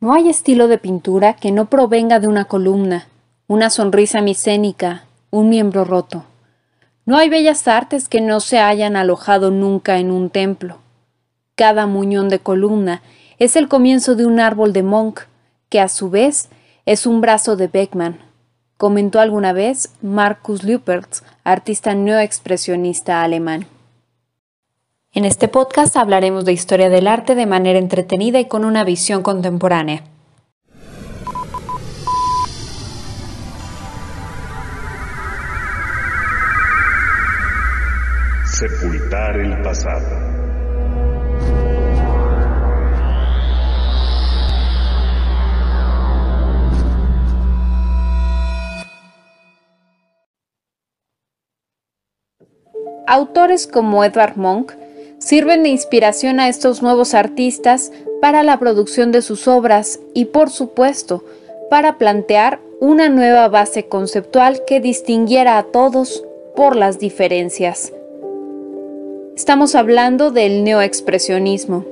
No 0.00 0.12
hay 0.12 0.28
estilo 0.28 0.68
de 0.68 0.78
pintura 0.78 1.34
que 1.34 1.52
no 1.52 1.66
provenga 1.66 2.20
de 2.20 2.28
una 2.28 2.44
columna, 2.44 3.08
una 3.46 3.70
sonrisa 3.70 4.20
micénica, 4.20 5.04
un 5.30 5.48
miembro 5.48 5.84
roto. 5.84 6.24
No 7.06 7.16
hay 7.16 7.28
bellas 7.28 7.68
artes 7.68 8.08
que 8.08 8.20
no 8.20 8.40
se 8.40 8.58
hayan 8.58 8.96
alojado 8.96 9.50
nunca 9.50 9.98
en 9.98 10.10
un 10.10 10.30
templo. 10.30 10.78
Cada 11.54 11.86
muñón 11.86 12.28
de 12.28 12.38
columna 12.38 13.02
es 13.38 13.56
el 13.56 13.68
comienzo 13.68 14.14
de 14.14 14.26
un 14.26 14.40
árbol 14.40 14.72
de 14.72 14.82
Monk, 14.82 15.20
que 15.68 15.80
a 15.80 15.88
su 15.88 16.10
vez 16.10 16.48
es 16.86 17.06
un 17.06 17.20
brazo 17.20 17.56
de 17.56 17.68
Beckman, 17.68 18.18
comentó 18.76 19.20
alguna 19.20 19.52
vez 19.52 19.90
Markus 20.02 20.62
Lüpertz, 20.62 21.22
artista 21.44 21.94
neoexpresionista 21.94 23.22
alemán. 23.22 23.66
En 25.16 25.24
este 25.24 25.46
podcast 25.46 25.96
hablaremos 25.96 26.44
de 26.44 26.52
historia 26.52 26.88
del 26.88 27.06
arte 27.06 27.36
de 27.36 27.46
manera 27.46 27.78
entretenida 27.78 28.40
y 28.40 28.46
con 28.46 28.64
una 28.64 28.82
visión 28.82 29.22
contemporánea. 29.22 30.02
Sepultar 38.44 39.38
el 39.38 39.62
pasado. 39.62 40.34
Autores 53.06 53.68
como 53.68 54.02
Edvard 54.02 54.36
Munch 54.36 54.83
sirven 55.18 55.62
de 55.62 55.70
inspiración 55.70 56.40
a 56.40 56.48
estos 56.48 56.82
nuevos 56.82 57.14
artistas 57.14 57.92
para 58.20 58.42
la 58.42 58.58
producción 58.58 59.12
de 59.12 59.22
sus 59.22 59.48
obras 59.48 60.00
y, 60.14 60.26
por 60.26 60.50
supuesto, 60.50 61.24
para 61.70 61.98
plantear 61.98 62.60
una 62.80 63.08
nueva 63.08 63.48
base 63.48 63.86
conceptual 63.86 64.62
que 64.66 64.80
distinguiera 64.80 65.58
a 65.58 65.64
todos 65.64 66.24
por 66.54 66.76
las 66.76 66.98
diferencias. 66.98 67.92
Estamos 69.36 69.74
hablando 69.74 70.30
del 70.30 70.62
neoexpresionismo, 70.62 71.84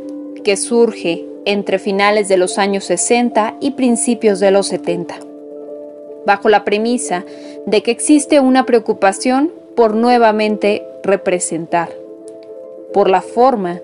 que 0.45 0.57
surge 0.57 1.27
entre 1.45 1.79
finales 1.79 2.29
de 2.29 2.36
los 2.36 2.59
años 2.59 2.84
60 2.84 3.57
y 3.61 3.73
principios 3.73 4.39
de 4.39 4.51
los 4.51 4.69
70, 4.69 5.17
bajo 6.25 6.48
la 6.48 6.64
premisa 6.64 7.25
de 7.67 7.83
que 7.83 7.91
existe 7.91 8.39
una 8.39 8.64
preocupación 8.64 9.51
por 9.75 9.95
nuevamente 9.95 10.84
representar, 11.03 11.91
por 12.93 13.11
la 13.11 13.23
forma, 13.23 13.81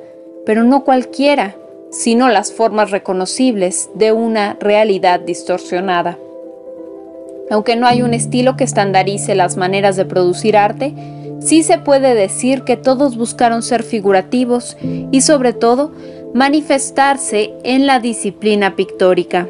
pero 0.47 0.65
no 0.65 0.85
cualquiera, 0.85 1.57
sino 1.91 2.29
las 2.29 2.53
formas 2.53 2.91
reconocibles 2.91 3.91
de 3.95 4.13
una 4.13 4.57
realidad 4.61 5.21
distorsionada. 5.21 6.19
Aunque 7.51 7.77
no 7.77 7.87
hay 7.87 8.03
un 8.03 8.15
estilo 8.15 8.57
que 8.57 8.65
estandarice 8.65 9.35
las 9.35 9.57
maneras 9.57 9.97
de 9.97 10.05
producir 10.05 10.57
arte, 10.57 10.95
sí 11.41 11.63
se 11.63 11.79
puede 11.79 12.15
decir 12.15 12.63
que 12.63 12.77
todos 12.77 13.17
buscaron 13.17 13.63
ser 13.63 13.83
figurativos 13.83 14.77
y 14.83 15.23
sobre 15.23 15.53
todo 15.53 15.93
manifestarse 16.35 17.55
en 17.65 17.87
la 17.87 18.01
disciplina 18.01 18.77
pictórica. 18.77 19.49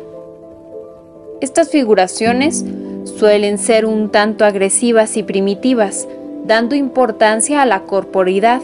Estas 1.41 1.71
figuraciones 1.71 2.65
suelen 3.05 3.59
ser 3.59 3.87
un 3.87 4.11
tanto 4.11 4.45
agresivas 4.45 5.17
y 5.17 5.23
primitivas, 5.23 6.07
dando 6.47 6.75
importancia 6.75 7.63
a 7.63 7.67
la 7.67 7.81
corporidad, 7.81 8.61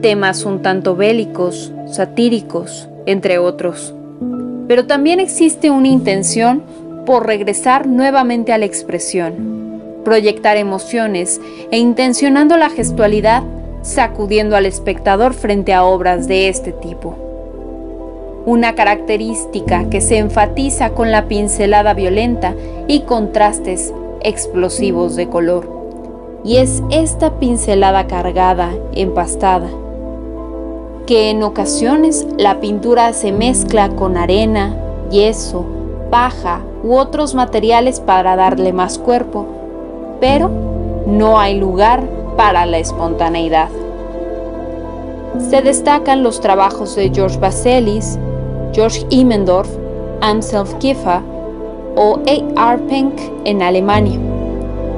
temas 0.00 0.44
un 0.44 0.62
tanto 0.62 0.96
bélicos, 0.96 1.72
satíricos, 1.86 2.88
entre 3.06 3.38
otros. 3.38 3.94
Pero 4.68 4.86
también 4.86 5.20
existe 5.20 5.70
una 5.70 5.88
intención 5.88 6.62
por 7.06 7.26
regresar 7.26 7.86
nuevamente 7.86 8.52
a 8.52 8.58
la 8.58 8.66
expresión, 8.66 9.80
proyectar 10.04 10.56
emociones 10.56 11.40
e 11.70 11.78
intencionando 11.78 12.56
la 12.56 12.70
gestualidad, 12.70 13.42
sacudiendo 13.82 14.56
al 14.56 14.66
espectador 14.66 15.34
frente 15.34 15.72
a 15.72 15.84
obras 15.84 16.28
de 16.28 16.48
este 16.48 16.72
tipo. 16.72 17.16
Una 18.46 18.74
característica 18.74 19.88
que 19.90 20.00
se 20.00 20.18
enfatiza 20.18 20.90
con 20.90 21.10
la 21.10 21.28
pincelada 21.28 21.94
violenta 21.94 22.54
y 22.88 23.00
contrastes 23.00 23.92
explosivos 24.22 25.16
de 25.16 25.28
color 25.28 25.80
y 26.44 26.56
es 26.56 26.82
esta 26.90 27.38
pincelada 27.38 28.06
cargada, 28.06 28.72
empastada, 28.94 29.68
que 31.10 31.28
en 31.28 31.42
ocasiones 31.42 32.24
la 32.38 32.60
pintura 32.60 33.12
se 33.14 33.32
mezcla 33.32 33.88
con 33.88 34.16
arena, 34.16 34.76
yeso, 35.10 35.64
paja 36.08 36.60
u 36.84 36.94
otros 36.94 37.34
materiales 37.34 37.98
para 37.98 38.36
darle 38.36 38.72
más 38.72 38.96
cuerpo, 38.96 39.44
pero 40.20 40.48
no 41.08 41.40
hay 41.40 41.58
lugar 41.58 42.08
para 42.36 42.64
la 42.64 42.78
espontaneidad. 42.78 43.70
Se 45.50 45.62
destacan 45.62 46.22
los 46.22 46.40
trabajos 46.40 46.94
de 46.94 47.10
George 47.12 47.40
Baselis, 47.40 48.16
George 48.72 49.04
Immendorf, 49.10 49.68
Anselm 50.20 50.68
Kiefer 50.78 51.22
o 51.96 52.20
A. 52.24 52.74
R. 52.74 52.82
Penck 52.88 53.18
en 53.46 53.62
Alemania. 53.62 54.20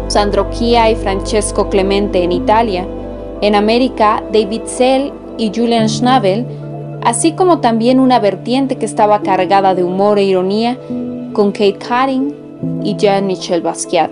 Sandro 0.08 0.50
Chia 0.50 0.90
y 0.90 0.94
Francesco 0.94 1.70
Clemente 1.70 2.22
en 2.22 2.32
Italia, 2.32 2.86
en 3.40 3.54
América 3.54 4.22
David 4.30 4.64
Sell 4.66 5.21
y 5.38 5.50
Julian 5.54 5.88
Schnabel, 5.88 6.46
así 7.02 7.32
como 7.32 7.60
también 7.60 8.00
una 8.00 8.18
vertiente 8.18 8.76
que 8.76 8.86
estaba 8.86 9.22
cargada 9.22 9.74
de 9.74 9.84
humor 9.84 10.18
e 10.18 10.24
ironía 10.24 10.78
con 11.32 11.52
Kate 11.52 11.78
Cutting 11.78 12.34
y 12.84 12.96
Jean-Michel 12.96 13.62
Basquiat. 13.62 14.10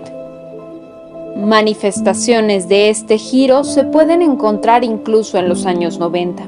Manifestaciones 1.35 2.67
de 2.67 2.89
este 2.89 3.17
giro 3.17 3.63
se 3.63 3.83
pueden 3.83 4.21
encontrar 4.21 4.83
incluso 4.83 5.37
en 5.37 5.47
los 5.47 5.65
años 5.65 5.97
90, 5.97 6.43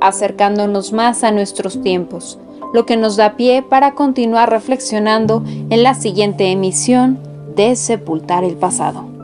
acercándonos 0.00 0.92
más 0.92 1.24
a 1.24 1.30
nuestros 1.30 1.80
tiempos, 1.82 2.38
lo 2.74 2.84
que 2.84 2.96
nos 2.96 3.16
da 3.16 3.36
pie 3.36 3.62
para 3.62 3.94
continuar 3.94 4.50
reflexionando 4.50 5.42
en 5.70 5.82
la 5.82 5.94
siguiente 5.94 6.50
emisión 6.50 7.18
de 7.56 7.74
sepultar 7.74 8.44
el 8.44 8.56
pasado. 8.56 9.17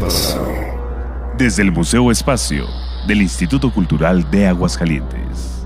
Pasado. 0.00 0.52
Desde 1.38 1.62
el 1.62 1.70
Museo 1.70 2.10
Espacio 2.10 2.66
del 3.06 3.22
Instituto 3.22 3.72
Cultural 3.72 4.28
de 4.28 4.48
Aguascalientes. 4.48 5.63